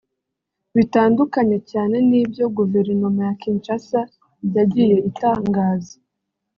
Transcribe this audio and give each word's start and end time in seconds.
bitandukanye 0.75 1.57
cyane 1.71 1.95
n’ibyo 2.09 2.45
Guverinoma 2.57 3.21
ya 3.27 3.33
Kinshasa 3.41 3.99
yagiye 4.55 4.97
itangaza 5.09 5.95